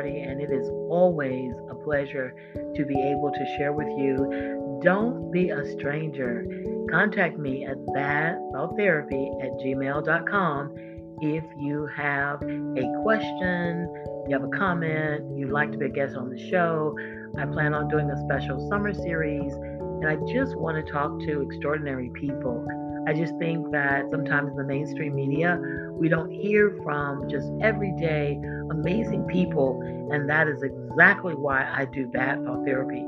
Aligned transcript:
And 0.00 0.40
it 0.40 0.50
is 0.50 0.68
always 0.88 1.52
a 1.70 1.74
pleasure 1.74 2.34
to 2.74 2.84
be 2.84 3.00
able 3.00 3.30
to 3.32 3.56
share 3.56 3.72
with 3.72 3.88
you. 3.88 4.80
Don't 4.82 5.30
be 5.30 5.50
a 5.50 5.64
stranger. 5.72 6.44
Contact 6.90 7.38
me 7.38 7.64
at 7.64 7.76
badthoughttherapy 7.86 9.30
at 9.42 9.50
gmail.com 9.60 10.94
if 11.20 11.44
you 11.58 11.86
have 11.86 12.42
a 12.42 13.02
question, 13.02 13.88
you 14.28 14.38
have 14.38 14.44
a 14.44 14.48
comment, 14.48 15.24
you'd 15.38 15.50
like 15.50 15.70
to 15.72 15.78
be 15.78 15.86
a 15.86 15.88
guest 15.88 16.16
on 16.16 16.28
the 16.28 16.50
show. 16.50 16.96
I 17.38 17.46
plan 17.46 17.72
on 17.72 17.88
doing 17.88 18.10
a 18.10 18.18
special 18.24 18.68
summer 18.68 18.92
series, 18.92 19.52
and 19.54 20.06
I 20.06 20.16
just 20.32 20.56
want 20.56 20.84
to 20.84 20.92
talk 20.92 21.18
to 21.20 21.40
extraordinary 21.42 22.10
people 22.14 22.66
I 23.06 23.12
just 23.12 23.36
think 23.38 23.70
that 23.72 24.10
sometimes 24.10 24.50
in 24.50 24.56
the 24.56 24.64
mainstream 24.64 25.14
media, 25.14 25.60
we 25.92 26.08
don't 26.08 26.30
hear 26.30 26.78
from 26.82 27.28
just 27.28 27.50
everyday 27.60 28.40
amazing 28.70 29.24
people. 29.24 29.80
And 30.10 30.28
that 30.28 30.48
is 30.48 30.62
exactly 30.62 31.34
why 31.34 31.62
I 31.70 31.84
do 31.86 32.06
bad 32.06 32.42
thought 32.44 32.64
therapy. 32.64 33.04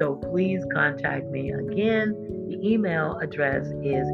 So 0.00 0.14
please 0.14 0.64
contact 0.72 1.26
me 1.30 1.50
again. 1.50 2.14
The 2.48 2.58
email 2.66 3.18
address 3.20 3.66
is 3.82 4.06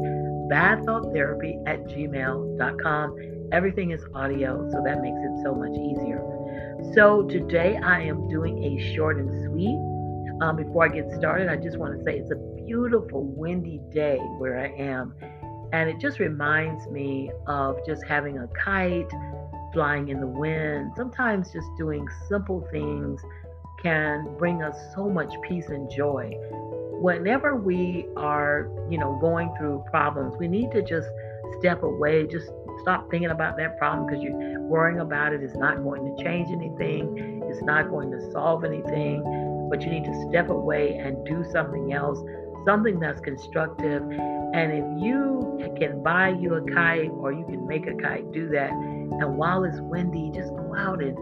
badthoughttherapy 0.49 1.59
at 1.67 1.83
gmail.com. 1.85 3.15
Everything 3.51 3.91
is 3.91 4.03
audio, 4.13 4.69
so 4.71 4.81
that 4.83 5.01
makes 5.01 5.19
it 5.19 5.43
so 5.43 5.55
much 5.55 5.71
easier. 5.71 6.21
So 6.93 7.23
today 7.23 7.77
I 7.77 8.01
am 8.01 8.27
doing 8.27 8.63
a 8.63 8.93
short 8.95 9.17
and 9.17 9.29
sweet. 9.45 9.77
Um, 10.41 10.55
before 10.55 10.85
I 10.85 10.89
get 10.89 11.11
started, 11.11 11.49
I 11.49 11.55
just 11.55 11.77
want 11.77 11.97
to 11.97 12.03
say 12.03 12.19
it's 12.19 12.31
a 12.31 12.63
beautiful, 12.65 13.23
windy 13.23 13.81
day 13.91 14.17
where 14.37 14.59
I 14.59 14.67
am. 14.79 15.15
And 15.73 15.89
it 15.89 15.99
just 15.99 16.19
reminds 16.19 16.87
me 16.87 17.31
of 17.47 17.77
just 17.85 18.03
having 18.05 18.37
a 18.37 18.47
kite 18.63 19.09
flying 19.73 20.09
in 20.09 20.19
the 20.19 20.27
wind. 20.27 20.91
Sometimes 20.95 21.51
just 21.51 21.67
doing 21.77 22.07
simple 22.29 22.67
things 22.71 23.19
can 23.81 24.27
bring 24.37 24.61
us 24.61 24.77
so 24.95 25.09
much 25.09 25.33
peace 25.47 25.69
and 25.69 25.89
joy. 25.89 26.31
Whenever 26.99 27.55
we 27.55 28.07
are, 28.15 28.69
you 28.89 28.97
know, 28.97 29.17
going 29.19 29.53
through 29.57 29.83
problems, 29.89 30.35
we 30.39 30.47
need 30.47 30.71
to 30.71 30.81
just 30.81 31.07
step 31.59 31.83
away, 31.83 32.27
just 32.27 32.49
stop 32.81 33.09
thinking 33.09 33.29
about 33.29 33.57
that 33.57 33.77
problem 33.77 34.07
because 34.07 34.23
you're 34.23 34.59
worrying 34.61 34.99
about 34.99 35.33
it. 35.33 35.41
It's 35.41 35.55
not 35.55 35.83
going 35.83 36.15
to 36.15 36.23
change 36.23 36.49
anything, 36.49 37.43
it's 37.49 37.61
not 37.63 37.89
going 37.89 38.11
to 38.11 38.31
solve 38.31 38.63
anything, 38.63 39.23
but 39.69 39.81
you 39.81 39.89
need 39.89 40.05
to 40.05 40.25
step 40.29 40.49
away 40.49 40.97
and 40.97 41.25
do 41.25 41.43
something 41.51 41.93
else 41.93 42.19
something 42.67 42.99
that's 42.99 43.21
constructive. 43.21 44.01
And 44.01 44.71
if 44.73 44.85
you 45.01 45.73
can 45.79 46.03
buy 46.03 46.29
you 46.29 46.55
a 46.55 46.61
kite 46.73 47.09
or 47.11 47.31
you 47.31 47.45
can 47.45 47.65
make 47.65 47.87
a 47.87 47.95
kite, 47.95 48.29
do 48.33 48.49
that. 48.49 48.71
And 48.71 49.37
while 49.37 49.63
it's 49.63 49.79
windy, 49.79 50.31
just 50.35 50.49
go 50.49 50.75
out 50.75 51.01
and 51.01 51.15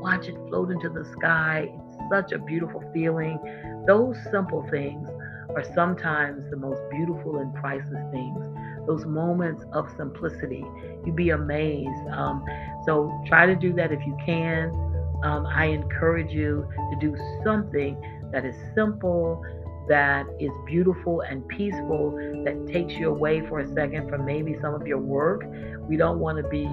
watch 0.00 0.28
it 0.28 0.36
float 0.48 0.70
into 0.70 0.88
the 0.88 1.04
sky. 1.18 1.68
It's 1.74 1.96
such 2.08 2.30
a 2.32 2.38
beautiful 2.38 2.82
feeling. 2.94 3.38
Those 3.86 4.16
simple 4.30 4.64
things 4.70 5.08
are 5.56 5.64
sometimes 5.74 6.48
the 6.50 6.56
most 6.56 6.80
beautiful 6.90 7.38
and 7.38 7.52
priceless 7.56 8.04
things. 8.12 8.38
Those 8.86 9.04
moments 9.04 9.64
of 9.72 9.88
simplicity. 9.96 10.64
You'd 11.04 11.16
be 11.16 11.30
amazed. 11.30 12.06
Um, 12.12 12.44
so 12.86 13.12
try 13.26 13.46
to 13.46 13.56
do 13.56 13.72
that 13.74 13.90
if 13.90 14.00
you 14.06 14.16
can. 14.24 14.91
Um, 15.22 15.46
I 15.46 15.66
encourage 15.66 16.32
you 16.32 16.68
to 16.90 16.98
do 17.00 17.16
something 17.44 18.00
that 18.32 18.44
is 18.44 18.54
simple 18.74 19.42
that 19.88 20.26
is 20.38 20.50
beautiful 20.66 21.22
and 21.22 21.46
peaceful 21.48 22.12
that 22.44 22.66
takes 22.72 22.94
you 22.94 23.08
away 23.08 23.46
for 23.48 23.60
a 23.60 23.74
second 23.74 24.08
from 24.08 24.24
maybe 24.24 24.56
some 24.60 24.74
of 24.74 24.86
your 24.86 24.98
work. 24.98 25.44
We 25.88 25.96
don't 25.96 26.18
want 26.20 26.38
to 26.38 26.48
be 26.48 26.66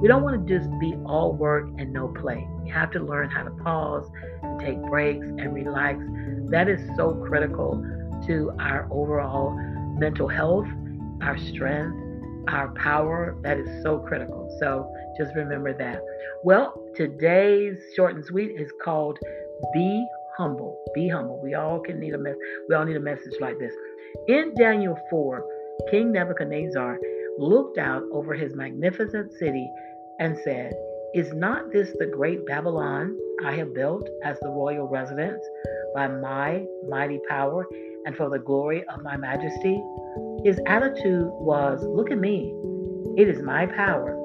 we 0.00 0.08
don't 0.08 0.22
want 0.22 0.46
to 0.46 0.58
just 0.58 0.68
be 0.78 0.94
all 1.06 1.32
work 1.32 1.68
and 1.78 1.92
no 1.92 2.08
play. 2.08 2.46
You 2.64 2.72
have 2.74 2.90
to 2.92 3.00
learn 3.00 3.30
how 3.30 3.44
to 3.44 3.50
pause 3.50 4.10
and 4.42 4.60
take 4.60 4.80
breaks 4.82 5.26
and 5.26 5.54
relax. 5.54 5.98
That 6.50 6.68
is 6.68 6.80
so 6.96 7.14
critical 7.26 7.82
to 8.26 8.52
our 8.58 8.88
overall 8.90 9.52
mental 9.98 10.28
health, 10.28 10.66
our 11.22 11.38
strength, 11.38 11.96
our 12.48 12.68
power. 12.74 13.38
That 13.42 13.58
is 13.58 13.82
so 13.82 14.00
critical. 14.00 14.54
So 14.58 14.92
just 15.16 15.34
remember 15.34 15.72
that. 15.72 16.02
Well, 16.44 16.82
today's 16.96 17.76
short 17.94 18.14
and 18.14 18.24
sweet 18.24 18.52
is 18.58 18.70
called 18.82 19.18
Be 19.74 20.06
humble. 20.36 20.82
Be 20.94 21.08
humble. 21.08 21.40
We 21.42 21.54
all 21.54 21.80
can 21.80 22.00
need 22.00 22.14
a 22.14 22.18
mess. 22.18 22.36
We 22.68 22.74
all 22.74 22.84
need 22.84 22.96
a 22.96 23.00
message 23.00 23.34
like 23.40 23.58
this. 23.58 23.72
In 24.28 24.54
Daniel 24.56 24.98
4, 25.10 25.44
King 25.90 26.12
Nebuchadnezzar 26.12 26.98
looked 27.38 27.78
out 27.78 28.02
over 28.12 28.34
his 28.34 28.54
magnificent 28.54 29.32
city 29.38 29.70
and 30.18 30.38
said, 30.42 30.72
Is 31.14 31.32
not 31.34 31.70
this 31.70 31.90
the 31.98 32.06
great 32.06 32.46
Babylon 32.46 33.16
I 33.44 33.52
have 33.56 33.74
built 33.74 34.08
as 34.24 34.38
the 34.40 34.48
royal 34.48 34.88
residence 34.88 35.42
by 35.94 36.08
my 36.08 36.64
mighty 36.88 37.20
power 37.28 37.66
and 38.06 38.16
for 38.16 38.30
the 38.30 38.38
glory 38.38 38.84
of 38.88 39.02
my 39.02 39.16
majesty? 39.18 39.82
His 40.44 40.58
attitude 40.66 41.28
was, 41.32 41.82
Look 41.84 42.10
at 42.10 42.18
me. 42.18 42.54
It 43.18 43.28
is 43.28 43.42
my 43.42 43.66
power, 43.66 44.16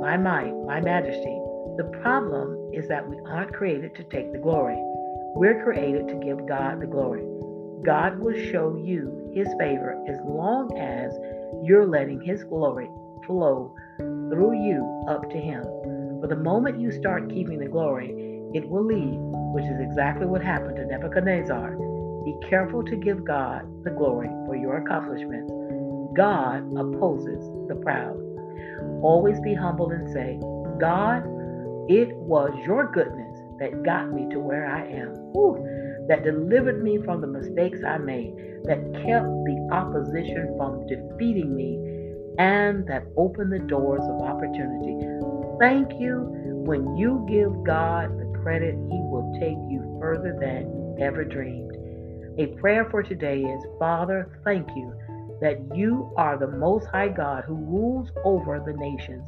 my 0.00 0.16
might, 0.18 0.52
my 0.66 0.80
majesty. 0.80 1.37
The 1.78 1.84
problem 2.02 2.72
is 2.74 2.88
that 2.88 3.08
we 3.08 3.16
aren't 3.24 3.52
created 3.52 3.94
to 3.94 4.02
take 4.02 4.32
the 4.32 4.38
glory. 4.38 4.74
We're 5.36 5.62
created 5.62 6.08
to 6.08 6.14
give 6.16 6.44
God 6.48 6.80
the 6.80 6.88
glory. 6.88 7.22
God 7.84 8.18
will 8.18 8.34
show 8.50 8.74
you 8.74 9.30
his 9.32 9.46
favor 9.60 9.94
as 10.08 10.16
long 10.26 10.76
as 10.76 11.12
you're 11.64 11.86
letting 11.86 12.20
his 12.20 12.42
glory 12.42 12.90
flow 13.24 13.72
through 13.96 14.60
you 14.60 15.04
up 15.08 15.30
to 15.30 15.38
him. 15.38 15.62
But 16.20 16.30
the 16.30 16.42
moment 16.42 16.80
you 16.80 16.90
start 16.90 17.30
keeping 17.30 17.60
the 17.60 17.68
glory, 17.68 18.10
it 18.54 18.68
will 18.68 18.84
leave, 18.84 19.20
which 19.54 19.66
is 19.66 19.78
exactly 19.78 20.26
what 20.26 20.42
happened 20.42 20.74
to 20.78 20.84
Nebuchadnezzar. 20.84 21.76
Be 22.24 22.34
careful 22.50 22.82
to 22.86 22.96
give 22.96 23.24
God 23.24 23.62
the 23.84 23.90
glory 23.90 24.26
for 24.46 24.56
your 24.56 24.78
accomplishments. 24.78 25.52
God 26.16 26.66
opposes 26.76 27.38
the 27.68 27.78
proud. 27.84 28.18
Always 29.00 29.38
be 29.42 29.54
humble 29.54 29.90
and 29.92 30.10
say, 30.12 30.40
God, 30.80 31.22
it 31.88 32.14
was 32.16 32.52
your 32.66 32.90
goodness 32.92 33.38
that 33.58 33.82
got 33.82 34.12
me 34.12 34.28
to 34.30 34.38
where 34.38 34.66
I 34.66 34.86
am, 34.86 35.14
that 36.08 36.24
delivered 36.24 36.82
me 36.82 36.98
from 37.04 37.20
the 37.20 37.26
mistakes 37.26 37.80
I 37.86 37.98
made, 37.98 38.34
that 38.64 38.78
kept 39.04 39.26
the 39.26 39.68
opposition 39.72 40.54
from 40.56 40.86
defeating 40.86 41.54
me, 41.56 41.76
and 42.38 42.86
that 42.86 43.04
opened 43.16 43.52
the 43.52 43.58
doors 43.58 44.02
of 44.02 44.22
opportunity. 44.22 44.96
Thank 45.58 46.00
you. 46.00 46.28
When 46.66 46.96
you 46.96 47.26
give 47.28 47.64
God 47.64 48.18
the 48.18 48.38
credit, 48.42 48.74
He 48.74 49.00
will 49.08 49.32
take 49.40 49.58
you 49.70 49.98
further 50.00 50.36
than 50.38 50.70
you 50.70 50.96
ever 51.00 51.24
dreamed. 51.24 51.72
A 52.38 52.48
prayer 52.60 52.88
for 52.90 53.02
today 53.02 53.40
is 53.40 53.64
Father, 53.78 54.38
thank 54.44 54.68
you 54.76 54.94
that 55.40 55.58
you 55.74 56.12
are 56.16 56.36
the 56.38 56.48
Most 56.48 56.86
High 56.88 57.08
God 57.08 57.44
who 57.44 57.54
rules 57.54 58.10
over 58.24 58.60
the 58.60 58.74
nations. 58.74 59.24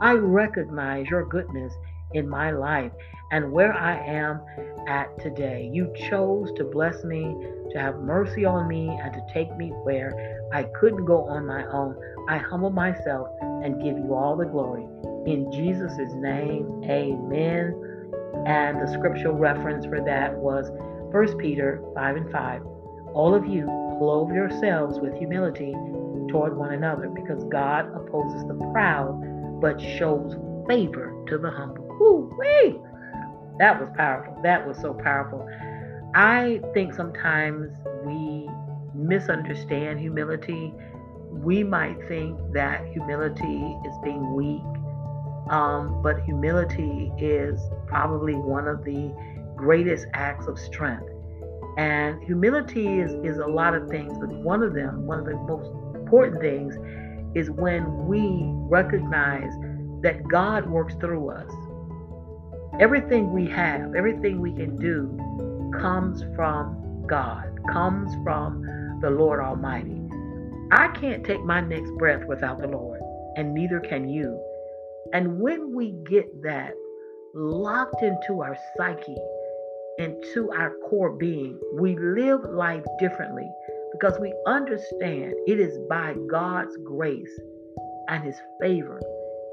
I 0.00 0.12
recognize 0.12 1.06
your 1.08 1.24
goodness 1.26 1.72
in 2.14 2.28
my 2.28 2.50
life 2.50 2.92
and 3.32 3.50
where 3.50 3.72
I 3.72 3.98
am 4.06 4.40
at 4.86 5.18
today. 5.20 5.70
You 5.72 5.92
chose 6.08 6.52
to 6.56 6.64
bless 6.64 7.02
me, 7.02 7.34
to 7.72 7.78
have 7.78 7.96
mercy 8.00 8.44
on 8.44 8.68
me, 8.68 8.88
and 8.88 9.12
to 9.14 9.20
take 9.32 9.56
me 9.56 9.68
where 9.68 10.48
I 10.52 10.64
couldn't 10.78 11.06
go 11.06 11.24
on 11.28 11.46
my 11.46 11.64
own. 11.66 11.96
I 12.28 12.36
humble 12.38 12.70
myself 12.70 13.28
and 13.40 13.82
give 13.82 13.96
you 13.96 14.14
all 14.14 14.36
the 14.36 14.44
glory. 14.44 14.84
In 15.26 15.50
Jesus' 15.50 16.12
name, 16.14 16.82
amen. 16.84 17.74
And 18.46 18.80
the 18.80 18.92
scriptural 18.92 19.36
reference 19.36 19.86
for 19.86 20.00
that 20.04 20.34
was 20.36 20.70
1 21.12 21.38
Peter 21.38 21.82
5 21.94 22.16
and 22.16 22.30
5. 22.30 22.62
All 23.14 23.34
of 23.34 23.46
you 23.46 23.64
clothe 23.98 24.34
yourselves 24.34 24.98
with 25.00 25.14
humility 25.14 25.72
toward 26.28 26.56
one 26.56 26.72
another 26.72 27.08
because 27.08 27.44
God 27.44 27.86
opposes 27.94 28.42
the 28.46 28.54
proud 28.72 29.60
but 29.60 29.80
shows 29.80 30.34
favor 30.66 31.14
to 31.28 31.38
the 31.38 31.50
humble. 31.50 31.91
Woo, 32.02 32.34
wee. 32.36 32.80
That 33.58 33.78
was 33.78 33.88
powerful. 33.96 34.36
That 34.42 34.66
was 34.66 34.76
so 34.78 34.92
powerful. 34.92 35.48
I 36.16 36.60
think 36.74 36.94
sometimes 36.94 37.70
we 38.04 38.50
misunderstand 38.92 40.00
humility. 40.00 40.74
We 41.30 41.62
might 41.62 41.96
think 42.08 42.40
that 42.54 42.84
humility 42.88 43.78
is 43.86 43.94
being 44.02 44.34
weak, 44.34 44.62
um, 45.48 46.02
but 46.02 46.20
humility 46.22 47.12
is 47.18 47.60
probably 47.86 48.34
one 48.34 48.66
of 48.66 48.84
the 48.84 49.14
greatest 49.56 50.06
acts 50.12 50.48
of 50.48 50.58
strength. 50.58 51.08
And 51.78 52.20
humility 52.24 52.98
is, 52.98 53.12
is 53.22 53.38
a 53.38 53.46
lot 53.46 53.74
of 53.76 53.88
things, 53.88 54.18
but 54.18 54.28
one 54.28 54.64
of 54.64 54.74
them, 54.74 55.06
one 55.06 55.20
of 55.20 55.24
the 55.24 55.36
most 55.36 55.70
important 55.94 56.40
things, 56.40 56.74
is 57.36 57.48
when 57.48 58.06
we 58.08 58.42
recognize 58.68 59.52
that 60.02 60.26
God 60.28 60.68
works 60.68 60.94
through 61.00 61.30
us. 61.30 61.50
Everything 62.80 63.32
we 63.32 63.48
have, 63.48 63.94
everything 63.94 64.40
we 64.40 64.52
can 64.52 64.76
do 64.76 65.16
comes 65.80 66.22
from 66.34 67.04
God, 67.06 67.58
comes 67.70 68.12
from 68.24 68.98
the 69.02 69.10
Lord 69.10 69.40
Almighty. 69.40 70.00
I 70.72 70.88
can't 70.88 71.24
take 71.24 71.44
my 71.44 71.60
next 71.60 71.90
breath 71.98 72.24
without 72.26 72.58
the 72.58 72.68
Lord. 72.68 73.00
and 73.36 73.54
neither 73.54 73.80
can 73.80 74.08
you. 74.08 74.38
And 75.12 75.40
when 75.40 75.74
we 75.74 75.92
get 76.08 76.42
that 76.42 76.74
locked 77.34 78.02
into 78.02 78.42
our 78.42 78.56
psyche, 78.76 79.16
into 79.98 80.50
our 80.52 80.72
core 80.88 81.12
being, 81.12 81.58
we 81.74 81.96
live 81.96 82.40
life 82.44 82.84
differently 82.98 83.48
because 83.92 84.18
we 84.20 84.34
understand 84.46 85.34
it 85.46 85.58
is 85.60 85.78
by 85.88 86.14
God's 86.30 86.76
grace 86.84 87.40
and 88.08 88.22
His 88.24 88.36
favor 88.60 89.00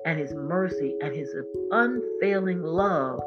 and 0.06 0.19
His 0.19 0.34
mercy 0.34 0.96
and 1.01 1.16
His 1.16 1.34
unfailing 1.72 2.62
love 2.62 3.19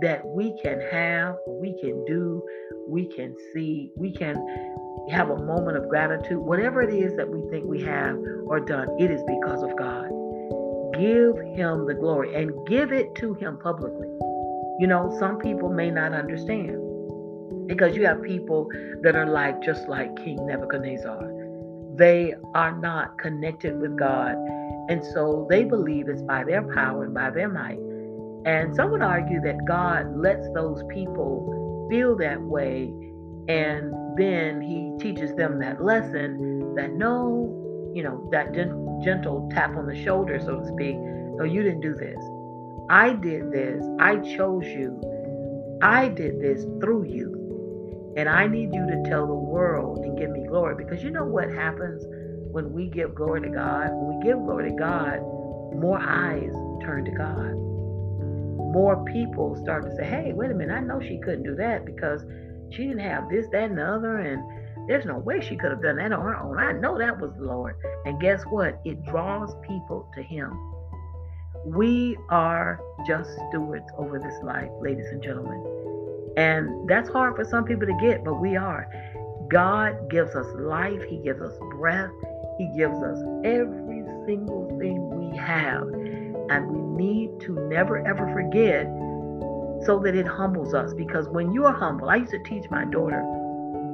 that 0.00 0.24
we 0.26 0.56
can 0.62 0.80
have, 0.90 1.36
we 1.46 1.78
can 1.80 2.04
do, 2.06 2.42
we 2.88 3.06
can 3.06 3.34
see, 3.52 3.90
we 3.96 4.12
can 4.12 4.36
have 5.10 5.30
a 5.30 5.36
moment 5.36 5.76
of 5.76 5.88
gratitude. 5.88 6.38
Whatever 6.38 6.82
it 6.82 6.94
is 6.94 7.16
that 7.16 7.28
we 7.28 7.48
think 7.50 7.64
we 7.66 7.82
have 7.82 8.16
or 8.46 8.60
done, 8.60 8.88
it 8.98 9.10
is 9.10 9.22
because 9.24 9.62
of 9.62 9.76
God. 9.76 10.08
Give 10.94 11.36
Him 11.56 11.86
the 11.86 11.96
glory 11.98 12.34
and 12.34 12.66
give 12.66 12.92
it 12.92 13.14
to 13.16 13.34
Him 13.34 13.58
publicly. 13.58 14.08
You 14.78 14.86
know, 14.86 15.14
some 15.18 15.38
people 15.38 15.68
may 15.68 15.90
not 15.90 16.12
understand 16.12 16.78
because 17.66 17.96
you 17.96 18.06
have 18.06 18.22
people 18.22 18.68
that 19.02 19.16
are 19.16 19.26
like, 19.26 19.62
just 19.62 19.88
like 19.88 20.14
King 20.16 20.46
Nebuchadnezzar. 20.46 21.30
They 21.96 22.34
are 22.54 22.76
not 22.76 23.18
connected 23.18 23.78
with 23.78 23.98
God. 23.98 24.36
And 24.88 25.04
so 25.14 25.46
they 25.48 25.64
believe 25.64 26.08
it's 26.08 26.22
by 26.22 26.44
their 26.44 26.62
power 26.74 27.04
and 27.04 27.14
by 27.14 27.30
their 27.30 27.48
might. 27.48 27.78
And 28.44 28.74
some 28.74 28.90
would 28.90 29.02
argue 29.02 29.40
that 29.42 29.64
God 29.66 30.16
lets 30.16 30.48
those 30.54 30.82
people 30.88 31.86
feel 31.88 32.16
that 32.16 32.40
way. 32.40 32.92
And 33.48 33.92
then 34.18 34.60
he 34.60 34.92
teaches 34.98 35.34
them 35.36 35.58
that 35.60 35.82
lesson 35.82 36.74
that 36.74 36.92
no, 36.92 37.92
you 37.94 38.02
know, 38.02 38.28
that 38.32 38.52
gentle 38.52 39.48
tap 39.52 39.76
on 39.76 39.86
the 39.86 40.02
shoulder, 40.02 40.40
so 40.40 40.60
to 40.60 40.66
speak. 40.66 40.96
No, 40.96 41.44
you 41.44 41.62
didn't 41.62 41.80
do 41.80 41.94
this. 41.94 42.18
I 42.90 43.14
did 43.14 43.52
this. 43.52 43.84
I 44.00 44.16
chose 44.16 44.64
you. 44.66 45.00
I 45.82 46.08
did 46.08 46.40
this 46.40 46.64
through 46.80 47.04
you. 47.04 48.14
And 48.16 48.28
I 48.28 48.46
need 48.46 48.74
you 48.74 48.86
to 48.86 49.02
tell 49.08 49.26
the 49.26 49.34
world 49.34 49.98
and 50.04 50.18
give 50.18 50.30
me 50.30 50.44
glory. 50.46 50.74
Because 50.74 51.02
you 51.02 51.10
know 51.10 51.24
what 51.24 51.50
happens 51.50 52.04
when 52.52 52.72
we 52.72 52.88
give 52.88 53.14
glory 53.14 53.40
to 53.40 53.48
God? 53.48 53.90
When 53.90 54.18
we 54.18 54.24
give 54.24 54.38
glory 54.38 54.70
to 54.70 54.76
God, 54.76 55.20
more 55.74 55.98
eyes 55.98 56.52
turn 56.84 57.04
to 57.06 57.10
God. 57.10 57.56
More 58.72 59.04
people 59.04 59.56
start 59.56 59.84
to 59.84 59.96
say, 59.96 60.04
hey, 60.04 60.32
wait 60.32 60.50
a 60.50 60.54
minute, 60.54 60.74
I 60.74 60.80
know 60.80 61.00
she 61.00 61.18
couldn't 61.18 61.44
do 61.44 61.54
that 61.56 61.84
because 61.84 62.22
she 62.70 62.84
didn't 62.84 63.00
have 63.00 63.28
this, 63.28 63.46
that, 63.52 63.64
and 63.64 63.78
the 63.78 63.86
other. 63.86 64.18
And 64.18 64.42
there's 64.88 65.04
no 65.04 65.18
way 65.18 65.40
she 65.40 65.56
could 65.56 65.70
have 65.70 65.82
done 65.82 65.96
that 65.96 66.12
on 66.12 66.20
her 66.20 66.36
own. 66.36 66.58
I 66.58 66.72
know 66.72 66.98
that 66.98 67.18
was 67.18 67.32
the 67.38 67.44
Lord. 67.44 67.76
And 68.04 68.20
guess 68.20 68.42
what? 68.44 68.80
It 68.84 69.02
draws 69.06 69.54
people 69.66 70.10
to 70.14 70.22
Him. 70.22 70.52
We 71.64 72.18
are 72.28 72.80
just 73.06 73.30
stewards 73.48 73.86
over 73.96 74.18
this 74.18 74.34
life, 74.42 74.70
ladies 74.80 75.06
and 75.06 75.22
gentlemen. 75.22 75.64
And 76.36 76.88
that's 76.88 77.08
hard 77.08 77.36
for 77.36 77.44
some 77.44 77.64
people 77.64 77.86
to 77.86 77.96
get, 78.00 78.24
but 78.24 78.34
we 78.34 78.56
are. 78.56 78.90
God 79.48 80.10
gives 80.10 80.34
us 80.34 80.46
life, 80.56 81.02
He 81.08 81.18
gives 81.18 81.40
us 81.40 81.54
breath, 81.72 82.10
He 82.58 82.68
gives 82.68 82.98
us 83.02 83.18
every 83.44 84.04
single 84.26 84.68
thing 84.78 85.08
we 85.18 85.36
have. 85.36 85.82
And 86.50 86.70
we 86.70 87.04
need 87.04 87.40
to 87.40 87.52
never 87.68 87.98
ever 88.06 88.30
forget 88.32 88.86
so 89.86 89.98
that 90.00 90.14
it 90.14 90.26
humbles 90.26 90.74
us. 90.74 90.92
Because 90.94 91.28
when 91.28 91.52
you 91.52 91.64
are 91.64 91.72
humble, 91.72 92.08
I 92.08 92.16
used 92.16 92.32
to 92.32 92.42
teach 92.44 92.64
my 92.70 92.84
daughter, 92.84 93.22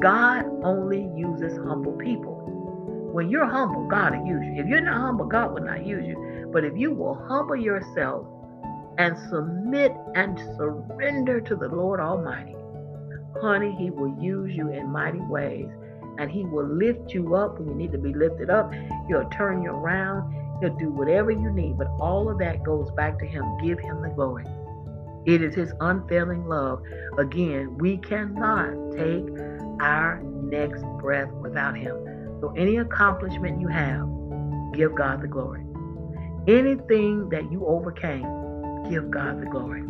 God 0.00 0.44
only 0.62 1.08
uses 1.16 1.56
humble 1.58 1.92
people. 1.92 2.34
When 3.12 3.30
you're 3.30 3.46
humble, 3.46 3.86
God 3.88 4.16
will 4.16 4.26
use 4.26 4.44
you. 4.44 4.62
If 4.62 4.66
you're 4.66 4.80
not 4.80 5.00
humble, 5.00 5.26
God 5.26 5.54
will 5.54 5.64
not 5.64 5.84
use 5.84 6.06
you. 6.06 6.50
But 6.52 6.64
if 6.64 6.76
you 6.76 6.92
will 6.92 7.14
humble 7.14 7.56
yourself 7.56 8.26
and 8.98 9.16
submit 9.30 9.92
and 10.14 10.38
surrender 10.56 11.40
to 11.40 11.56
the 11.56 11.68
Lord 11.68 12.00
Almighty, 12.00 12.56
honey, 13.40 13.74
He 13.78 13.90
will 13.90 14.14
use 14.22 14.54
you 14.54 14.70
in 14.70 14.88
mighty 14.88 15.20
ways. 15.20 15.68
And 16.18 16.30
He 16.30 16.44
will 16.44 16.66
lift 16.66 17.14
you 17.14 17.34
up 17.36 17.58
when 17.58 17.68
you 17.68 17.74
need 17.74 17.92
to 17.92 17.98
be 17.98 18.12
lifted 18.12 18.50
up. 18.50 18.72
He'll 19.06 19.28
turn 19.30 19.62
you 19.62 19.70
around. 19.70 20.34
He'll 20.60 20.76
do 20.76 20.90
whatever 20.90 21.30
you 21.30 21.50
need. 21.50 21.78
But 21.78 21.88
all 22.00 22.28
of 22.28 22.38
that 22.38 22.64
goes 22.64 22.90
back 22.90 23.18
to 23.20 23.26
Him. 23.26 23.44
Give 23.62 23.78
Him 23.78 24.02
the 24.02 24.08
glory. 24.08 24.44
It 25.24 25.42
is 25.42 25.54
His 25.54 25.72
unfailing 25.80 26.46
love. 26.46 26.82
Again, 27.18 27.78
we 27.78 27.98
cannot 27.98 28.96
take 28.96 29.24
our 29.80 30.20
next 30.22 30.82
breath 31.00 31.30
without 31.32 31.76
Him. 31.76 31.96
So, 32.40 32.52
any 32.56 32.76
accomplishment 32.76 33.60
you 33.60 33.68
have, 33.68 34.08
give 34.72 34.94
God 34.94 35.22
the 35.22 35.28
glory. 35.28 35.64
Anything 36.46 37.28
that 37.30 37.50
you 37.52 37.66
overcame, 37.66 38.22
give 38.88 39.10
God 39.10 39.40
the 39.40 39.46
glory. 39.46 39.82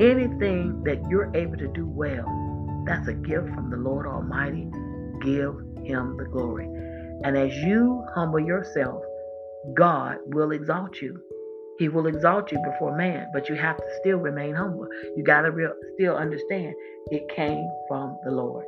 Anything 0.00 0.82
that 0.84 1.06
you're 1.10 1.30
able 1.36 1.58
to 1.58 1.68
do 1.68 1.86
well, 1.86 2.24
that's 2.86 3.08
a 3.08 3.12
gift 3.12 3.48
from 3.54 3.68
the 3.70 3.76
Lord 3.76 4.06
Almighty. 4.06 4.70
Give 5.20 5.54
Him 5.84 6.16
the 6.16 6.26
glory. 6.30 6.66
And 7.24 7.36
as 7.36 7.54
you 7.56 8.04
humble 8.14 8.40
yourself, 8.40 9.02
God 9.74 10.18
will 10.26 10.52
exalt 10.52 11.00
you. 11.02 11.20
He 11.78 11.88
will 11.88 12.06
exalt 12.06 12.52
you 12.52 12.58
before 12.62 12.96
man, 12.96 13.28
but 13.32 13.48
you 13.48 13.54
have 13.54 13.76
to 13.76 13.84
still 14.00 14.18
remain 14.18 14.54
humble. 14.54 14.86
You 15.16 15.24
got 15.24 15.42
to 15.42 15.50
re- 15.50 15.72
still 15.94 16.14
understand 16.14 16.74
it 17.10 17.28
came 17.34 17.66
from 17.88 18.18
the 18.24 18.30
Lord. 18.30 18.66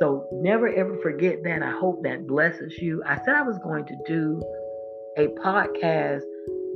So 0.00 0.26
never 0.32 0.68
ever 0.68 0.96
forget 1.02 1.42
that. 1.44 1.62
I 1.62 1.70
hope 1.70 2.02
that 2.02 2.26
blesses 2.26 2.74
you. 2.80 3.02
I 3.06 3.16
said 3.24 3.34
I 3.34 3.42
was 3.42 3.58
going 3.58 3.84
to 3.86 3.96
do 4.06 4.42
a 5.16 5.28
podcast 5.40 6.22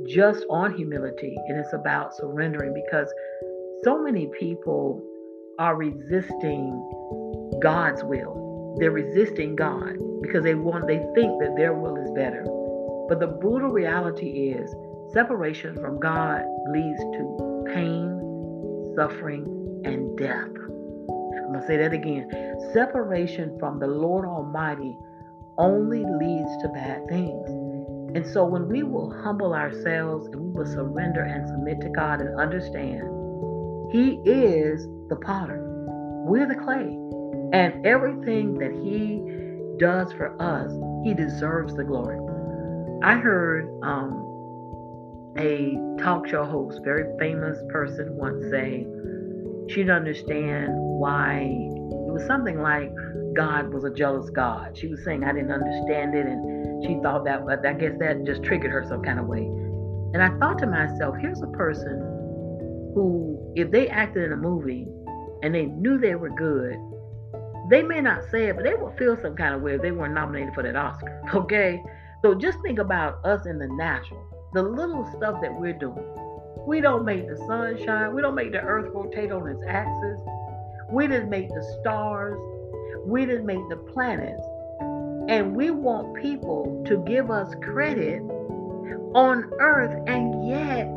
just 0.07 0.45
on 0.49 0.75
humility, 0.75 1.35
and 1.47 1.59
it's 1.59 1.73
about 1.73 2.15
surrendering 2.15 2.73
because 2.73 3.13
so 3.83 4.01
many 4.01 4.29
people 4.39 5.01
are 5.59 5.75
resisting 5.75 7.59
God's 7.61 8.03
will. 8.03 8.42
They're 8.77 8.91
resisting 8.91 9.55
God 9.55 9.97
because 10.21 10.43
they 10.43 10.55
want 10.55 10.87
they 10.87 10.97
think 11.15 11.41
that 11.41 11.55
their 11.55 11.73
will 11.73 11.95
is 11.97 12.09
better. 12.11 12.43
But 13.07 13.19
the 13.19 13.27
brutal 13.27 13.69
reality 13.69 14.51
is 14.51 14.73
separation 15.13 15.75
from 15.75 15.99
God 15.99 16.43
leads 16.69 16.99
to 16.99 17.63
pain, 17.73 18.93
suffering, 18.95 19.81
and 19.85 20.17
death. 20.17 20.47
I'm 20.47 21.51
going 21.51 21.61
to 21.61 21.67
say 21.67 21.77
that 21.77 21.93
again. 21.93 22.29
Separation 22.73 23.57
from 23.59 23.79
the 23.79 23.87
Lord 23.87 24.25
Almighty 24.25 24.97
only 25.57 25.99
leads 25.99 26.49
to 26.63 26.69
bad 26.73 27.07
things. 27.09 27.47
And 28.15 28.25
so 28.25 28.45
when 28.45 28.67
we 28.67 28.83
will 28.83 29.11
humble 29.23 29.53
ourselves 29.53 30.27
and 30.27 30.35
we 30.35 30.51
will 30.51 30.71
surrender 30.71 31.21
and 31.21 31.47
submit 31.47 31.81
to 31.81 31.89
God 31.89 32.21
and 32.21 32.39
understand, 32.39 33.03
He 33.91 34.19
is 34.25 34.87
the 35.09 35.17
potter, 35.21 35.61
we're 36.25 36.47
the 36.47 36.55
clay. 36.55 36.97
And 37.53 37.85
everything 37.85 38.57
that 38.57 38.71
He 38.71 39.21
does 39.79 40.11
for 40.13 40.35
us, 40.41 40.71
He 41.05 41.13
deserves 41.13 41.75
the 41.75 41.83
glory. 41.83 42.19
I 43.03 43.15
heard 43.15 43.69
um, 43.83 45.33
a 45.37 45.77
talk 46.01 46.27
show 46.27 46.45
host, 46.45 46.81
very 46.83 47.05
famous 47.19 47.57
person, 47.69 48.15
once 48.15 48.43
say 48.49 48.87
she 49.69 49.75
didn't 49.77 49.95
understand 49.95 50.73
why 50.75 51.41
it 51.41 52.11
was 52.11 52.25
something 52.25 52.61
like 52.61 52.91
God 53.35 53.73
was 53.73 53.83
a 53.83 53.93
jealous 53.93 54.29
God. 54.29 54.77
She 54.77 54.87
was 54.87 55.03
saying 55.03 55.23
I 55.23 55.31
didn't 55.31 55.51
understand 55.51 56.15
it, 56.15 56.25
and 56.25 56.83
she 56.85 56.99
thought 57.01 57.23
that, 57.25 57.45
but 57.45 57.65
I 57.65 57.73
guess 57.73 57.93
that 57.99 58.25
just 58.25 58.43
triggered 58.43 58.71
her 58.71 58.85
some 58.87 59.01
kind 59.01 59.19
of 59.19 59.25
way. 59.25 59.43
And 60.13 60.21
I 60.21 60.29
thought 60.39 60.59
to 60.59 60.67
myself, 60.67 61.15
here's 61.19 61.41
a 61.41 61.47
person 61.47 61.99
who, 62.93 63.53
if 63.55 63.71
they 63.71 63.87
acted 63.87 64.25
in 64.25 64.33
a 64.33 64.37
movie 64.37 64.87
and 65.41 65.55
they 65.55 65.65
knew 65.65 65.97
they 65.97 66.15
were 66.15 66.29
good, 66.29 66.77
they 67.73 67.81
may 67.81 68.01
not 68.01 68.21
say 68.29 68.49
it, 68.49 68.55
but 68.55 68.63
they 68.63 68.75
will 68.75 68.93
feel 68.97 69.17
some 69.19 69.35
kind 69.35 69.55
of 69.55 69.63
way 69.63 69.73
if 69.73 69.81
they 69.81 69.91
weren't 69.91 70.13
nominated 70.13 70.53
for 70.53 70.61
that 70.61 70.75
Oscar. 70.75 71.21
Okay? 71.33 71.83
So 72.21 72.35
just 72.35 72.59
think 72.61 72.77
about 72.77 73.25
us 73.25 73.47
in 73.47 73.57
the 73.57 73.67
natural, 73.67 74.23
the 74.53 74.61
little 74.61 75.05
stuff 75.17 75.41
that 75.41 75.51
we're 75.59 75.73
doing. 75.73 76.05
We 76.67 76.81
don't 76.81 77.03
make 77.03 77.27
the 77.27 77.35
sun 77.35 77.83
shine. 77.83 78.13
We 78.13 78.21
don't 78.21 78.35
make 78.35 78.51
the 78.51 78.61
earth 78.61 78.91
rotate 78.93 79.31
on 79.31 79.47
its 79.49 79.63
axis. 79.67 80.19
We 80.91 81.07
didn't 81.07 81.31
make 81.31 81.49
the 81.49 81.63
stars. 81.81 82.39
We 83.05 83.25
didn't 83.25 83.47
make 83.47 83.67
the 83.69 83.77
planets. 83.77 84.45
And 85.27 85.55
we 85.55 85.71
want 85.71 86.21
people 86.21 86.83
to 86.87 87.03
give 87.05 87.31
us 87.31 87.55
credit 87.55 88.21
on 89.15 89.51
earth, 89.59 90.07
and 90.07 90.47
yet 90.47 90.87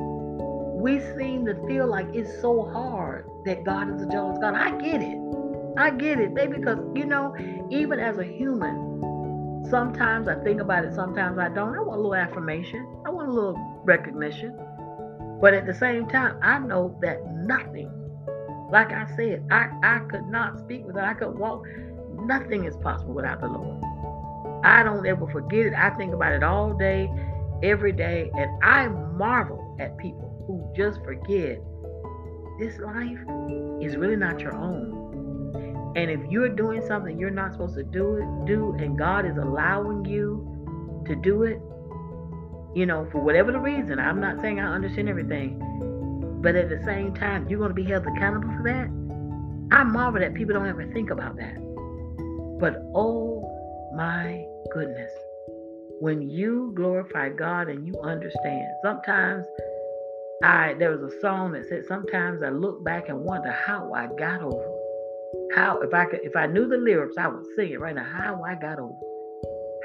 we 0.76 1.00
seem 1.16 1.46
to 1.46 1.54
feel 1.66 1.86
like 1.86 2.06
it's 2.12 2.40
so 2.42 2.70
hard 2.70 3.26
that 3.46 3.64
God 3.64 3.94
is 3.94 4.02
a 4.02 4.06
jealous 4.06 4.38
God. 4.38 4.54
I 4.54 4.70
get 4.78 5.00
it. 5.00 5.45
I 5.78 5.90
get 5.90 6.18
it, 6.18 6.34
baby, 6.34 6.58
because 6.58 6.78
you 6.94 7.06
know, 7.06 7.34
even 7.70 8.00
as 8.00 8.18
a 8.18 8.24
human, 8.24 9.64
sometimes 9.70 10.28
I 10.28 10.36
think 10.42 10.60
about 10.60 10.84
it, 10.84 10.94
sometimes 10.94 11.38
I 11.38 11.48
don't. 11.48 11.74
I 11.74 11.80
want 11.80 11.98
a 11.98 12.02
little 12.02 12.14
affirmation, 12.14 12.86
I 13.06 13.10
want 13.10 13.28
a 13.28 13.32
little 13.32 13.82
recognition. 13.84 14.56
But 15.40 15.54
at 15.54 15.66
the 15.66 15.74
same 15.74 16.08
time, 16.08 16.38
I 16.42 16.58
know 16.58 16.98
that 17.02 17.18
nothing, 17.34 17.90
like 18.70 18.92
I 18.92 19.06
said, 19.16 19.46
I, 19.50 19.68
I 19.82 19.98
could 20.10 20.26
not 20.28 20.58
speak 20.58 20.84
without, 20.86 21.04
I 21.04 21.14
could 21.14 21.38
walk. 21.38 21.64
Nothing 22.14 22.64
is 22.64 22.76
possible 22.78 23.14
without 23.14 23.40
the 23.40 23.48
Lord. 23.48 23.82
I 24.64 24.82
don't 24.82 25.06
ever 25.06 25.26
forget 25.28 25.66
it. 25.66 25.74
I 25.74 25.90
think 25.90 26.14
about 26.14 26.32
it 26.32 26.42
all 26.42 26.72
day. 26.72 27.10
every 27.62 27.92
day, 27.92 28.30
and 28.36 28.62
I 28.62 28.88
marvel 28.88 29.76
at 29.80 29.96
people 29.96 30.44
who 30.46 30.70
just 30.76 31.02
forget 31.04 31.58
this 32.58 32.78
life 32.78 33.18
is 33.80 33.96
really 33.96 34.16
not 34.16 34.40
your 34.40 34.54
own. 34.54 34.95
And 35.96 36.10
if 36.10 36.20
you're 36.30 36.50
doing 36.50 36.86
something 36.86 37.18
you're 37.18 37.30
not 37.30 37.52
supposed 37.52 37.74
to 37.76 37.82
do 37.82 38.16
it, 38.16 38.46
do, 38.46 38.76
and 38.78 38.98
God 38.98 39.24
is 39.24 39.38
allowing 39.38 40.04
you 40.04 41.02
to 41.06 41.16
do 41.16 41.44
it, 41.44 41.58
you 42.78 42.84
know, 42.84 43.08
for 43.10 43.22
whatever 43.22 43.50
the 43.50 43.58
reason, 43.58 43.98
I'm 43.98 44.20
not 44.20 44.38
saying 44.42 44.60
I 44.60 44.74
understand 44.74 45.08
everything, 45.08 45.58
but 46.42 46.54
at 46.54 46.68
the 46.68 46.84
same 46.84 47.14
time, 47.14 47.48
you're 47.48 47.58
going 47.58 47.70
to 47.70 47.74
be 47.74 47.84
held 47.84 48.06
accountable 48.06 48.54
for 48.58 48.62
that. 48.64 48.90
I 49.74 49.84
marvel 49.84 50.20
that 50.20 50.34
people 50.34 50.52
don't 50.52 50.66
ever 50.68 50.86
think 50.92 51.08
about 51.08 51.36
that. 51.38 51.56
But 52.60 52.82
oh 52.94 53.40
my 53.96 54.44
goodness, 54.74 55.10
when 56.00 56.20
you 56.20 56.72
glorify 56.74 57.30
God 57.30 57.68
and 57.68 57.86
you 57.86 57.98
understand, 58.02 58.68
sometimes 58.82 59.46
I 60.44 60.74
there 60.78 60.94
was 60.94 61.10
a 61.10 61.20
song 61.22 61.52
that 61.52 61.66
said 61.70 61.86
sometimes 61.88 62.42
I 62.42 62.50
look 62.50 62.84
back 62.84 63.08
and 63.08 63.20
wonder 63.20 63.50
how 63.50 63.94
I 63.94 64.08
got 64.18 64.42
over. 64.42 64.75
How 65.56 65.80
if 65.80 65.94
I 65.94 66.04
could 66.04 66.20
if 66.22 66.36
I 66.36 66.46
knew 66.46 66.68
the 66.68 66.76
lyrics, 66.76 67.16
I 67.16 67.28
would 67.28 67.46
sing 67.56 67.72
it 67.72 67.80
right 67.80 67.94
now. 67.94 68.04
How 68.04 68.42
I 68.46 68.56
got 68.56 68.78
over. 68.78 68.92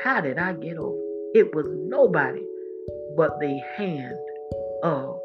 How 0.03 0.19
did 0.19 0.37
I 0.37 0.51
get 0.51 0.77
over 0.77 0.97
it? 1.33 1.55
Was 1.55 1.65
nobody 1.71 2.43
but 3.15 3.39
the 3.39 3.57
hand 3.77 4.17
of 4.83 5.17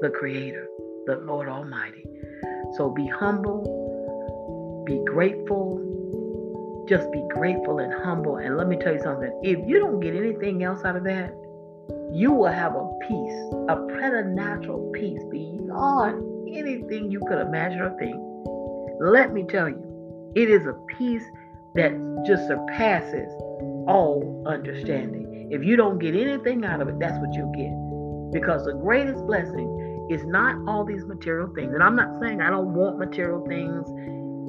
the 0.00 0.08
Creator, 0.08 0.66
the 1.04 1.16
Lord 1.16 1.50
Almighty. 1.50 2.06
So 2.78 2.88
be 2.88 3.06
humble, 3.06 4.84
be 4.86 4.98
grateful, 5.04 5.76
just 6.88 7.12
be 7.12 7.22
grateful 7.28 7.78
and 7.78 7.92
humble. 7.92 8.36
And 8.36 8.56
let 8.56 8.68
me 8.68 8.78
tell 8.78 8.94
you 8.94 9.02
something 9.02 9.30
if 9.42 9.58
you 9.68 9.78
don't 9.78 10.00
get 10.00 10.14
anything 10.14 10.62
else 10.62 10.86
out 10.86 10.96
of 10.96 11.04
that, 11.04 11.34
you 12.14 12.32
will 12.32 12.50
have 12.50 12.74
a 12.76 12.88
peace, 13.02 13.42
a 13.68 13.76
preternatural 13.92 14.90
peace 14.94 15.22
beyond 15.30 16.48
anything 16.48 17.10
you 17.10 17.20
could 17.28 17.42
imagine 17.42 17.80
or 17.80 17.94
think. 17.98 18.31
Let 19.04 19.32
me 19.32 19.42
tell 19.42 19.68
you, 19.68 20.32
it 20.36 20.48
is 20.48 20.64
a 20.64 20.74
peace 20.96 21.24
that 21.74 21.90
just 22.24 22.46
surpasses 22.46 23.28
all 23.88 24.44
understanding. 24.46 25.48
If 25.50 25.64
you 25.64 25.74
don't 25.74 25.98
get 25.98 26.14
anything 26.14 26.64
out 26.64 26.80
of 26.80 26.86
it, 26.86 27.00
that's 27.00 27.18
what 27.18 27.34
you'll 27.34 27.50
get. 27.50 27.74
Because 28.32 28.64
the 28.64 28.74
greatest 28.74 29.26
blessing 29.26 30.06
is 30.08 30.24
not 30.24 30.54
all 30.68 30.84
these 30.84 31.04
material 31.04 31.52
things. 31.52 31.74
And 31.74 31.82
I'm 31.82 31.96
not 31.96 32.20
saying 32.20 32.40
I 32.40 32.50
don't 32.50 32.74
want 32.74 33.00
material 33.00 33.44
things. 33.44 33.88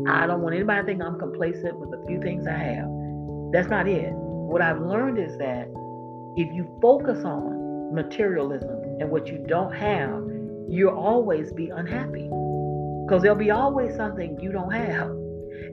I 0.07 0.27
don't 0.27 0.43
want 0.43 0.53
anybody 0.53 0.81
to 0.81 0.85
think 0.85 1.01
I'm 1.01 1.17
complacent 1.17 1.79
with 1.79 1.89
the 1.89 2.05
few 2.05 2.21
things 2.21 2.45
I 2.45 2.51
have. 2.51 2.87
That's 3.53 3.69
not 3.69 3.87
it. 3.87 4.11
What 4.13 4.61
I've 4.61 4.81
learned 4.81 5.17
is 5.17 5.35
that 5.39 5.67
if 6.37 6.53
you 6.53 6.69
focus 6.79 7.25
on 7.25 7.95
materialism 7.95 8.99
and 8.99 9.09
what 9.09 9.25
you 9.25 9.43
don't 9.47 9.73
have, 9.73 10.21
you'll 10.69 10.95
always 10.95 11.51
be 11.53 11.69
unhappy. 11.69 12.29
Because 13.13 13.21
there'll 13.21 13.37
be 13.37 13.51
always 13.51 13.95
something 13.95 14.39
you 14.41 14.51
don't 14.51 14.71
have. 14.73 15.07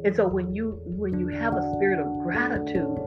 And 0.04 0.14
so 0.14 0.28
when 0.28 0.54
you 0.54 0.78
when 0.84 1.18
you 1.18 1.28
have 1.28 1.54
a 1.54 1.72
spirit 1.74 1.98
of 1.98 2.06
gratitude 2.22 2.98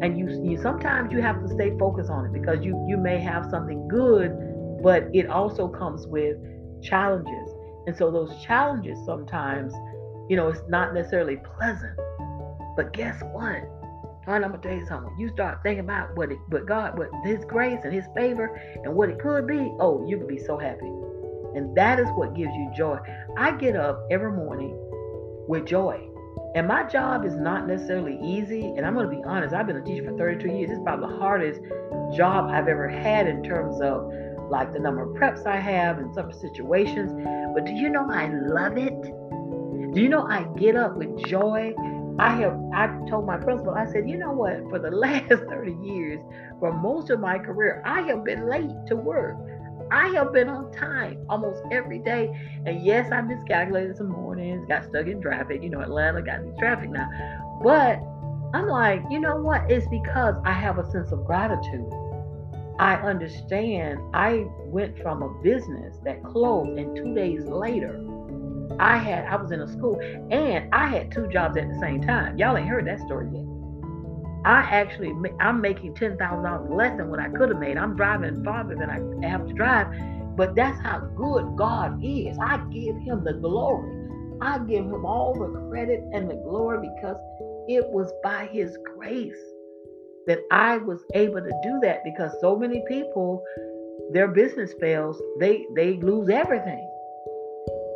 and 0.00 0.18
you, 0.18 0.26
you 0.42 0.56
sometimes 0.62 1.12
you 1.12 1.20
have 1.20 1.42
to 1.42 1.48
stay 1.52 1.76
focused 1.78 2.10
on 2.10 2.24
it 2.24 2.32
because 2.32 2.64
you 2.64 2.82
you 2.88 2.96
may 2.96 3.20
have 3.20 3.44
something 3.50 3.86
good 3.86 4.32
but 4.82 5.04
it 5.12 5.26
also 5.26 5.68
comes 5.68 6.06
with 6.06 6.38
challenges 6.82 7.50
and 7.86 7.94
so 7.94 8.10
those 8.10 8.42
challenges 8.42 8.98
sometimes 9.04 9.74
you 10.30 10.36
know 10.36 10.48
it's 10.48 10.62
not 10.70 10.94
necessarily 10.94 11.36
pleasant 11.58 11.94
but 12.74 12.94
guess 12.94 13.22
what 13.32 13.68
And 14.26 14.44
I'm 14.44 14.52
gonna 14.52 14.62
tell 14.62 14.74
you 14.74 14.86
something. 14.86 15.14
You 15.18 15.28
start 15.30 15.62
thinking 15.62 15.84
about 15.84 16.16
what 16.16 16.32
it, 16.32 16.38
but 16.48 16.66
God, 16.66 16.98
what 16.98 17.10
His 17.24 17.44
grace 17.44 17.80
and 17.84 17.92
His 17.92 18.06
favor 18.16 18.60
and 18.84 18.94
what 18.94 19.10
it 19.10 19.18
could 19.18 19.46
be. 19.46 19.74
Oh, 19.78 20.06
you 20.08 20.18
could 20.18 20.28
be 20.28 20.38
so 20.38 20.58
happy, 20.58 20.90
and 21.58 21.76
that 21.76 21.98
is 21.98 22.08
what 22.14 22.34
gives 22.34 22.54
you 22.54 22.70
joy. 22.76 22.98
I 23.36 23.50
get 23.50 23.74
up 23.74 24.06
every 24.10 24.30
morning 24.30 24.76
with 25.48 25.66
joy. 25.66 26.08
And 26.54 26.66
my 26.68 26.84
job 26.84 27.24
is 27.24 27.34
not 27.34 27.66
necessarily 27.66 28.18
easy. 28.22 28.64
And 28.76 28.86
I'm 28.86 28.94
going 28.94 29.10
to 29.10 29.14
be 29.14 29.22
honest, 29.24 29.52
I've 29.52 29.66
been 29.66 29.76
a 29.76 29.84
teacher 29.84 30.04
for 30.04 30.16
32 30.16 30.48
years. 30.48 30.70
It's 30.70 30.80
probably 30.82 31.08
the 31.08 31.18
hardest 31.18 31.60
job 32.16 32.48
I've 32.50 32.68
ever 32.68 32.88
had 32.88 33.26
in 33.26 33.42
terms 33.42 33.80
of 33.80 34.10
like 34.50 34.72
the 34.72 34.78
number 34.78 35.02
of 35.02 35.16
preps 35.16 35.46
I 35.46 35.58
have 35.58 35.98
and 35.98 36.14
some 36.14 36.32
situations. 36.32 37.12
But 37.54 37.66
do 37.66 37.72
you 37.72 37.88
know 37.88 38.08
I 38.08 38.28
love 38.28 38.78
it? 38.78 39.02
Do 39.94 40.00
you 40.00 40.08
know 40.08 40.22
I 40.22 40.46
get 40.56 40.76
up 40.76 40.96
with 40.96 41.24
joy? 41.26 41.74
I 42.20 42.34
have 42.36 42.58
I 42.74 42.86
told 43.08 43.26
my 43.26 43.36
principal, 43.36 43.74
I 43.74 43.86
said, 43.86 44.08
you 44.08 44.16
know 44.16 44.32
what, 44.32 44.68
for 44.70 44.78
the 44.78 44.90
last 44.96 45.28
30 45.28 45.76
years, 45.82 46.20
for 46.60 46.72
most 46.72 47.10
of 47.10 47.20
my 47.20 47.38
career, 47.38 47.82
I 47.84 48.02
have 48.02 48.24
been 48.24 48.48
late 48.48 48.70
to 48.86 48.96
work. 48.96 49.36
I 49.90 50.08
have 50.08 50.32
been 50.32 50.48
on 50.48 50.72
time 50.72 51.24
almost 51.28 51.62
every 51.70 51.98
day. 51.98 52.30
And 52.66 52.84
yes, 52.84 53.10
I 53.12 53.20
miscalculated 53.20 53.96
some 53.96 54.08
mornings, 54.08 54.66
got 54.68 54.84
stuck 54.84 55.06
in 55.06 55.20
traffic. 55.20 55.62
You 55.62 55.70
know, 55.70 55.80
Atlanta 55.80 56.22
got 56.22 56.40
in 56.40 56.56
traffic 56.58 56.90
now. 56.90 57.08
But 57.62 58.00
I'm 58.56 58.68
like, 58.68 59.02
you 59.10 59.20
know 59.20 59.36
what? 59.36 59.70
It's 59.70 59.86
because 59.88 60.34
I 60.44 60.52
have 60.52 60.78
a 60.78 60.90
sense 60.90 61.12
of 61.12 61.24
gratitude. 61.24 61.92
I 62.78 62.94
understand 62.94 63.98
I 64.14 64.46
went 64.66 64.98
from 65.02 65.22
a 65.22 65.42
business 65.42 65.96
that 66.04 66.22
closed 66.22 66.78
and 66.78 66.96
two 66.96 67.12
days 67.14 67.44
later, 67.44 68.04
I 68.78 68.96
had 68.98 69.26
I 69.26 69.36
was 69.36 69.50
in 69.50 69.60
a 69.60 69.68
school 69.68 69.98
and 70.30 70.72
I 70.72 70.86
had 70.86 71.10
two 71.10 71.26
jobs 71.26 71.56
at 71.56 71.68
the 71.68 71.78
same 71.80 72.00
time. 72.00 72.38
Y'all 72.38 72.56
ain't 72.56 72.68
heard 72.68 72.86
that 72.86 73.00
story 73.00 73.28
yet. 73.32 73.47
I 74.48 74.62
actually 74.62 75.12
I'm 75.40 75.60
making 75.60 75.94
ten 75.94 76.16
thousand 76.16 76.44
dollars 76.44 76.70
less 76.70 76.96
than 76.96 77.10
what 77.10 77.20
I 77.20 77.28
could 77.28 77.50
have 77.50 77.58
made. 77.58 77.76
I'm 77.76 77.94
driving 77.94 78.42
farther 78.42 78.74
than 78.74 78.88
I 78.88 79.28
have 79.28 79.46
to 79.46 79.52
drive, 79.52 79.88
but 80.38 80.54
that's 80.54 80.80
how 80.80 81.00
good 81.00 81.54
God 81.54 82.02
is. 82.02 82.38
I 82.40 82.56
give 82.72 82.96
Him 82.96 83.24
the 83.24 83.34
glory. 83.34 83.92
I 84.40 84.58
give 84.60 84.86
Him 84.86 85.04
all 85.04 85.34
the 85.34 85.68
credit 85.68 86.02
and 86.14 86.30
the 86.30 86.36
glory 86.36 86.88
because 86.94 87.18
it 87.68 87.86
was 87.90 88.10
by 88.22 88.48
His 88.50 88.74
grace 88.96 89.36
that 90.26 90.38
I 90.50 90.78
was 90.78 91.00
able 91.12 91.42
to 91.42 91.60
do 91.62 91.80
that. 91.82 92.02
Because 92.02 92.32
so 92.40 92.56
many 92.56 92.82
people, 92.88 93.44
their 94.14 94.28
business 94.28 94.72
fails, 94.80 95.20
they 95.38 95.66
they 95.76 95.98
lose 95.98 96.30
everything. 96.30 96.88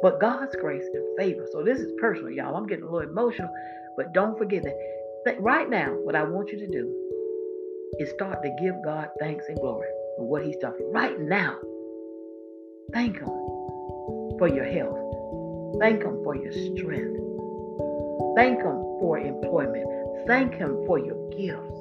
But 0.03 0.21
God's 0.21 0.55
grace 0.57 0.85
and 0.93 1.17
favor. 1.17 1.47
So 1.51 1.65
this 1.65 1.79
is 1.79 1.93
personal, 1.99 2.31
y'all. 2.31 2.57
I'm 2.57 2.67
getting 2.67 2.85
a 2.85 2.91
little 2.93 3.09
emotional, 3.09 3.49
but 3.97 4.13
don't 4.13 4.37
forget 4.37 4.65
that 4.65 4.77
right 5.41 5.69
now, 5.69 5.91
what 6.03 6.15
I 6.15 6.23
want 6.25 6.51
you 6.51 6.59
to 6.59 6.67
do 6.67 6.93
is 7.99 8.11
start 8.11 8.43
to 8.43 8.57
give 8.61 8.75
God 8.85 9.09
thanks 9.21 9.45
and 9.49 9.59
glory 9.59 9.89
for 10.17 10.27
what 10.27 10.45
He's 10.45 10.57
done. 10.57 10.75
Right 10.93 11.19
now, 11.21 11.59
thank 12.93 13.19
Him 13.19 13.29
for 14.39 14.49
your 14.49 14.65
health. 14.65 14.99
Thank 15.81 16.03
Him 16.03 16.23
for 16.25 16.37
your 16.37 16.53
strength. 16.53 17.21
Thank 18.37 18.61
Him 18.61 18.83
for 19.01 19.19
employment. 19.19 20.27
Thank 20.27 20.55
Him 20.55 20.85
for 20.87 20.99
your 20.99 21.31
gifts. 21.31 21.79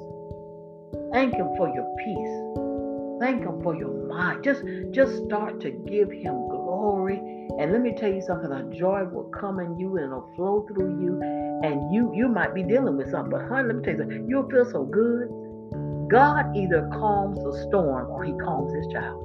Thank 1.12 1.34
Him 1.34 1.48
for 1.56 1.68
your 1.68 1.88
peace. 1.98 3.20
Thank 3.20 3.42
Him 3.42 3.62
for 3.62 3.74
your 3.74 4.06
mind. 4.06 4.44
Just, 4.44 4.62
just 4.90 5.24
start 5.24 5.60
to 5.60 5.70
give 5.70 6.10
Him 6.10 6.48
glory. 6.82 7.18
And 7.58 7.72
let 7.72 7.80
me 7.80 7.94
tell 7.96 8.12
you 8.12 8.22
something: 8.22 8.50
a 8.50 8.62
joy 8.74 9.04
will 9.04 9.30
come 9.40 9.60
in 9.60 9.78
you 9.78 9.96
and 9.96 10.06
it'll 10.06 10.32
flow 10.34 10.66
through 10.66 11.00
you 11.00 11.20
and 11.62 11.94
you 11.94 12.12
you 12.14 12.28
might 12.28 12.54
be 12.54 12.62
dealing 12.62 12.96
with 12.96 13.10
something. 13.10 13.30
But 13.30 13.48
honey, 13.48 13.68
let 13.68 13.76
me 13.76 13.82
tell 13.84 13.94
you 13.94 14.00
something. 14.00 14.26
You'll 14.28 14.50
feel 14.50 14.64
so 14.64 14.84
good. 14.84 16.08
God 16.10 16.56
either 16.56 16.88
calms 16.92 17.38
the 17.42 17.66
storm 17.68 18.10
or 18.10 18.24
he 18.24 18.32
calms 18.44 18.74
his 18.74 18.86
child. 18.92 19.20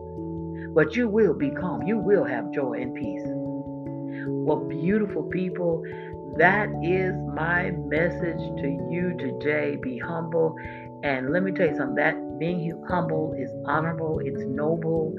But 0.74 0.96
you 0.96 1.10
will 1.10 1.34
be 1.34 1.50
calm. 1.50 1.84
You 1.84 1.98
will 1.98 2.24
have 2.24 2.54
joy 2.54 2.74
and 2.74 2.94
peace. 2.94 3.24
Well, 3.26 4.60
beautiful 4.60 5.24
people, 5.24 5.84
that 6.38 6.70
is 6.84 7.14
my 7.34 7.72
message 7.72 8.40
to 8.62 8.68
you 8.90 9.16
today. 9.18 9.78
Be 9.82 9.98
humble. 9.98 10.56
And 11.04 11.32
let 11.32 11.44
me 11.44 11.52
tell 11.52 11.68
you 11.68 11.76
something 11.76 11.96
that 11.96 12.16
being 12.40 12.84
humble 12.88 13.36
is 13.38 13.50
honorable, 13.66 14.20
it's 14.24 14.44
noble, 14.46 15.14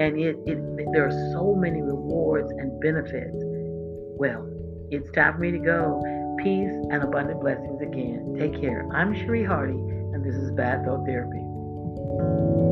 and 0.00 0.18
it, 0.18 0.36
it 0.46 0.58
there 0.92 1.06
are 1.06 1.32
so 1.32 1.54
many 1.54 1.82
rewards 1.82 2.50
and 2.50 2.80
benefits. 2.80 3.36
Well, 4.16 4.48
it's 4.90 5.10
time 5.12 5.34
for 5.34 5.40
me 5.40 5.50
to 5.52 5.58
go 5.58 6.02
peace, 6.38 6.72
and 6.90 7.02
abundant 7.02 7.40
blessings 7.40 7.80
again. 7.80 8.36
Take 8.38 8.60
care. 8.60 8.86
I'm 8.92 9.14
Cherie 9.14 9.44
Hardy, 9.44 9.72
and 9.72 10.24
this 10.24 10.34
is 10.34 10.50
Bad 10.52 10.84
Thought 10.84 11.06
Therapy. 11.06 12.63